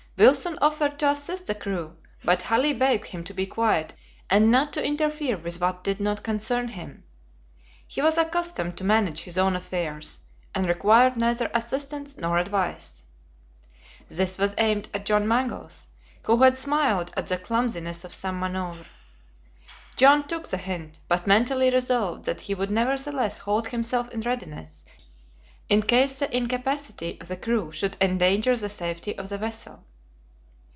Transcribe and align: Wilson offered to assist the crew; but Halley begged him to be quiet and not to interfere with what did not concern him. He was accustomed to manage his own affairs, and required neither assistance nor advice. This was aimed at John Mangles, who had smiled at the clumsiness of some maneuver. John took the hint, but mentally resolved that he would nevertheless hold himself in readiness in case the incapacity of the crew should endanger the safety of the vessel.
Wilson 0.17 0.59
offered 0.61 0.99
to 0.99 1.09
assist 1.09 1.47
the 1.47 1.55
crew; 1.55 1.95
but 2.23 2.43
Halley 2.43 2.73
begged 2.73 3.07
him 3.07 3.23
to 3.23 3.33
be 3.33 3.47
quiet 3.47 3.95
and 4.29 4.51
not 4.51 4.71
to 4.73 4.85
interfere 4.85 5.35
with 5.35 5.59
what 5.59 5.83
did 5.83 5.99
not 5.99 6.21
concern 6.21 6.67
him. 6.67 7.03
He 7.87 8.03
was 8.03 8.19
accustomed 8.19 8.77
to 8.77 8.83
manage 8.83 9.21
his 9.21 9.35
own 9.39 9.55
affairs, 9.55 10.19
and 10.53 10.67
required 10.67 11.15
neither 11.17 11.49
assistance 11.55 12.17
nor 12.17 12.37
advice. 12.37 13.05
This 14.09 14.37
was 14.37 14.53
aimed 14.59 14.89
at 14.93 15.07
John 15.07 15.27
Mangles, 15.27 15.87
who 16.25 16.37
had 16.43 16.55
smiled 16.55 17.11
at 17.17 17.25
the 17.25 17.39
clumsiness 17.39 18.03
of 18.03 18.13
some 18.13 18.39
maneuver. 18.39 18.85
John 19.95 20.27
took 20.27 20.49
the 20.49 20.57
hint, 20.57 20.99
but 21.07 21.25
mentally 21.25 21.71
resolved 21.71 22.25
that 22.25 22.41
he 22.41 22.53
would 22.53 22.69
nevertheless 22.69 23.39
hold 23.39 23.69
himself 23.69 24.07
in 24.09 24.21
readiness 24.21 24.85
in 25.67 25.81
case 25.81 26.19
the 26.19 26.31
incapacity 26.37 27.17
of 27.19 27.27
the 27.27 27.37
crew 27.37 27.71
should 27.71 27.97
endanger 27.99 28.55
the 28.55 28.69
safety 28.69 29.17
of 29.17 29.29
the 29.29 29.39
vessel. 29.39 29.83